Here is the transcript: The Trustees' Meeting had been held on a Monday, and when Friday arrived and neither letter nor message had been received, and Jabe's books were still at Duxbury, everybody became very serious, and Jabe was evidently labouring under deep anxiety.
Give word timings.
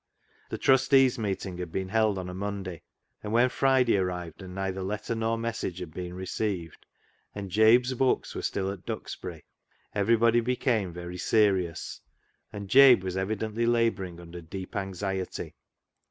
The 0.49 0.57
Trustees' 0.57 1.19
Meeting 1.19 1.59
had 1.59 1.71
been 1.71 1.89
held 1.89 2.17
on 2.17 2.27
a 2.27 2.33
Monday, 2.33 2.81
and 3.21 3.31
when 3.31 3.49
Friday 3.49 3.97
arrived 3.97 4.41
and 4.41 4.55
neither 4.55 4.81
letter 4.81 5.13
nor 5.13 5.37
message 5.37 5.77
had 5.77 5.93
been 5.93 6.15
received, 6.15 6.87
and 7.35 7.51
Jabe's 7.51 7.93
books 7.93 8.33
were 8.33 8.41
still 8.41 8.71
at 8.71 8.83
Duxbury, 8.83 9.45
everybody 9.93 10.39
became 10.39 10.91
very 10.91 11.19
serious, 11.19 12.01
and 12.51 12.67
Jabe 12.67 13.03
was 13.03 13.15
evidently 13.15 13.67
labouring 13.67 14.19
under 14.19 14.41
deep 14.41 14.75
anxiety. 14.75 15.53